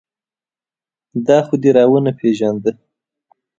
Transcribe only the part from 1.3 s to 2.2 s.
خو دې را و نه